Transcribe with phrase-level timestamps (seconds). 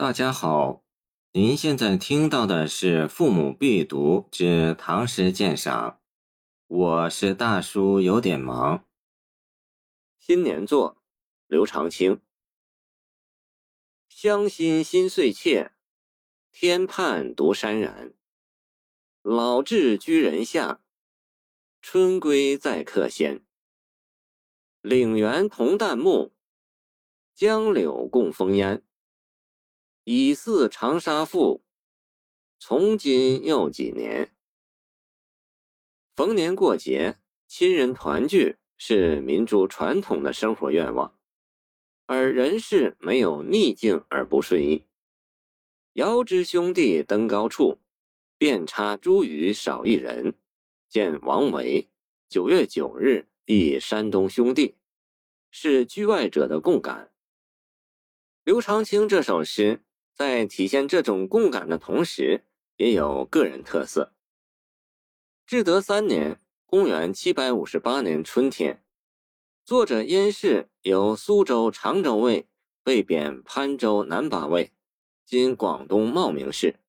[0.00, 0.84] 大家好，
[1.32, 5.90] 您现在听到的是《父母必读之唐诗鉴赏》，
[6.68, 8.86] 我是大叔，有点忙。
[10.20, 11.02] 新年作，
[11.48, 12.20] 刘长卿。
[14.08, 15.72] 乡心心碎切，
[16.52, 18.14] 天畔独潸然。
[19.22, 20.80] 老至居人下，
[21.82, 23.44] 春归在客先。
[24.80, 26.30] 岭猿同旦暮，
[27.34, 28.84] 江柳共风烟。
[30.10, 31.62] 已似长沙妇，
[32.58, 34.34] 从今又几年？
[36.16, 41.14] 逢年过节，亲人团聚是民族传统的生活愿望，
[42.06, 44.86] 而人世没有逆境而不顺意。
[45.92, 47.76] 遥知兄弟登高处，
[48.38, 50.32] 遍插茱萸少一人。
[50.88, 51.86] 见王维
[52.30, 54.74] 九月九日忆山东兄弟，
[55.50, 57.12] 是居外者的共感。
[58.44, 59.82] 刘长卿这首诗。
[60.18, 62.42] 在体现这种共感的同时，
[62.76, 64.12] 也有个人特色。
[65.46, 68.82] 至德三年（公元758年）春天，
[69.64, 72.48] 作者殷氏由苏州长州卫
[72.82, 74.72] 被贬潘州南巴卫
[75.24, 76.80] （今广东茂名市）。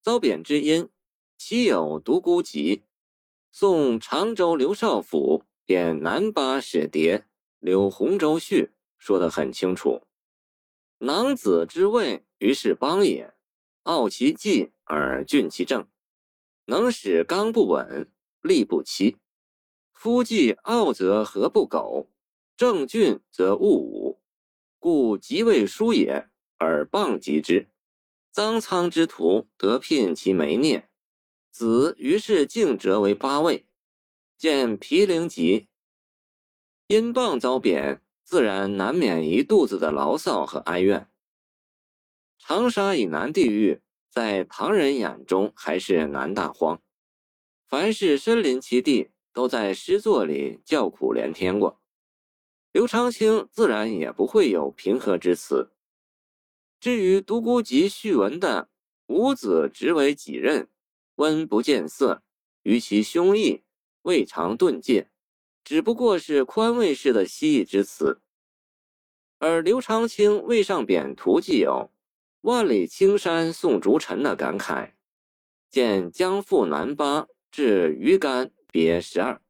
[0.00, 0.88] 遭贬之因，
[1.36, 2.84] 其有独孤集，
[3.50, 7.24] 送常州刘少府贬南巴使牒
[7.58, 10.02] 刘洪州序说得很清楚。
[11.04, 13.34] 囊子之位于是邦也，
[13.82, 15.86] 傲其计而峻其政，
[16.64, 18.10] 能使刚不稳，
[18.40, 19.18] 力不齐。
[19.92, 22.08] 夫既傲则何不苟，
[22.56, 24.22] 正峻则勿武，
[24.78, 27.68] 故即位殊也，而谤及之。
[28.32, 30.88] 臧苍之徒得聘其媒孽，
[31.50, 33.66] 子于是敬折为八位。
[34.38, 35.68] 见毗陵集，
[36.86, 38.03] 因谤遭贬。
[38.24, 41.08] 自然难免一肚子的牢骚和哀怨。
[42.38, 46.82] 长沙以南地域，在唐人眼中还是南大荒，
[47.68, 51.80] 凡是身临其地，都在诗作里叫苦连天过。
[52.72, 55.70] 刘长卿自然也不会有平和之词。
[56.80, 58.68] 至于独孤及序文的
[59.06, 60.68] “五子直为己任，
[61.16, 62.22] 温不见色，
[62.62, 63.62] 于其兄义，
[64.02, 65.10] 未尝顿戒”。
[65.64, 68.20] 只不过是宽慰式的希冀之词，
[69.44, 71.90] 而刘长卿未上贬图既有
[72.40, 74.92] “万里青山送逐尘”的感慨。
[75.68, 79.42] 见江赴南巴至鱼干别十二。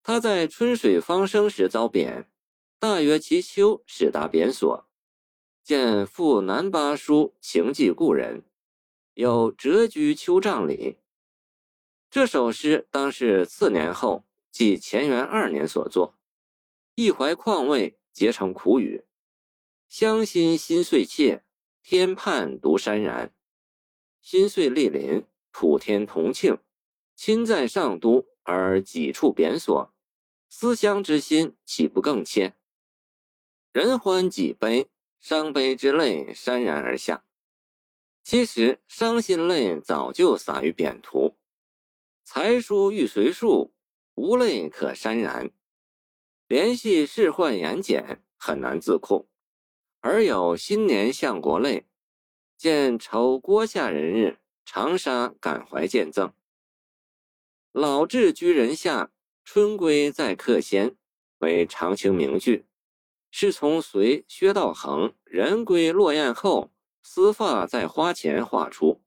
[0.00, 2.30] 他在春水方生时遭贬，
[2.78, 4.86] 大约其秋始达贬所。
[5.64, 8.44] 见赴南巴书情寄故人，
[9.14, 10.98] 有谪居秋帐里。
[12.08, 14.24] 这首诗当是次年后。
[14.52, 16.14] 即乾元二年所作，
[16.94, 19.04] 一怀况味，结成苦语。
[19.90, 21.44] 乡心心碎切，
[21.82, 23.34] 天畔独潸然。
[24.22, 26.56] 心碎莅临，普天同庆。
[27.14, 29.92] 亲在上都，而己处贬所，
[30.48, 32.54] 思乡之心岂不更切？
[33.72, 34.88] 人欢己悲，
[35.20, 37.24] 伤悲之泪潸然而下。
[38.22, 41.36] 其实伤心泪早就洒于扁途。
[42.24, 43.74] 才疏欲随树。
[44.16, 45.50] 无泪可潸然，
[46.46, 49.26] 联系仕宦言简，很难自控。
[50.00, 51.86] 而有新年相国泪，
[52.58, 56.32] 见丑郭下人日，长沙感怀见赠。
[57.72, 59.10] 老至居人下，
[59.44, 60.94] 春归在客先，
[61.38, 62.66] 为长情名句，
[63.30, 66.70] 是从隋薛道衡《人归落雁后，
[67.02, 69.02] 丝发在花前》画出，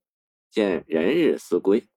[0.50, 1.88] 见人日思归。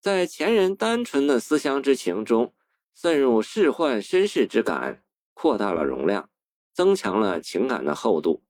[0.00, 2.52] 在前人单纯的思乡之情中，
[2.94, 5.02] 渗入仕宦身世之感，
[5.34, 6.30] 扩大了容量，
[6.72, 8.42] 增强了情感的厚度。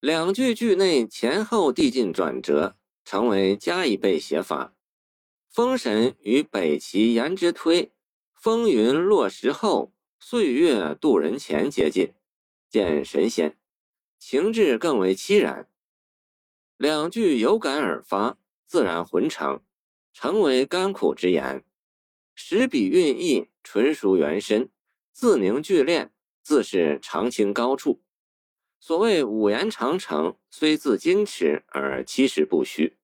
[0.00, 4.74] 两句句内前后递进转折，成为加一倍写法。
[5.50, 7.92] 封神与北齐颜之推，
[8.34, 12.14] 风云落石后，岁月渡人前接近，
[12.70, 13.58] 见神仙，
[14.18, 15.68] 情致更为凄然。
[16.76, 19.60] 两句有感而发，自然浑成。
[20.12, 21.64] 成为甘苦之言，
[22.40, 24.70] 实笔韵意纯属原身，
[25.12, 28.00] 字凝句练，自是长情高处。
[28.78, 32.96] 所谓五言长城，虽自矜持而其实不虚。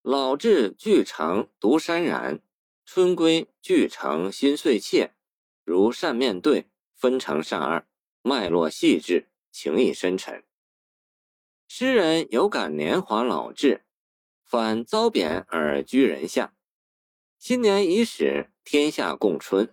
[0.00, 2.40] 老至俱成独潸然，
[2.84, 5.16] 春归俱成心碎切，
[5.64, 7.84] 如扇面对，分成善二，
[8.22, 10.44] 脉络细致，情意深沉。
[11.66, 13.82] 诗人有感年华老至。
[14.44, 16.54] 反遭贬而居人下，
[17.38, 19.68] 新年已始，天下共春，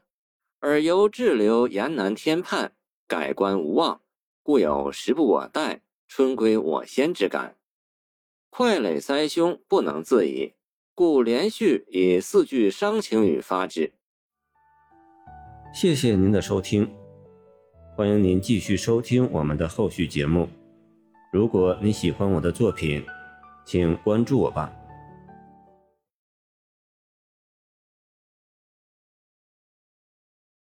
[0.59, 2.73] 而由滞留沿南天畔，
[3.07, 4.01] 改观无望，
[4.43, 7.55] 故有时不我待，春归我先之感。
[8.49, 10.53] 快垒塞胸，不能自已，
[10.93, 13.93] 故连续以四句伤情语发之。
[15.73, 16.93] 谢谢您的收听，
[17.95, 20.47] 欢迎您继续收听我们的后续节目。
[21.31, 23.03] 如果你喜欢我的作品，
[23.65, 24.71] 请关注我吧。